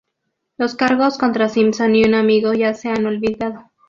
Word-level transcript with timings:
Los 0.57 0.73
cargos 0.75 1.19
contra 1.19 1.47
Simpson 1.47 1.95
y 1.95 2.03
un 2.05 2.15
amigo 2.15 2.53
ya 2.53 2.73
se 2.73 2.89
han 2.89 3.05
olvidado. 3.05 3.69